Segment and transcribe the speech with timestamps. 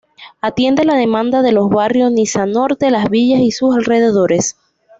[0.41, 4.57] Atiende la demanda de los barrios Niza Norte, Las Villas y sus alrededores.